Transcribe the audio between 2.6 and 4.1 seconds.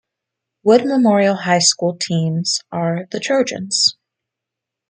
are the Trojans.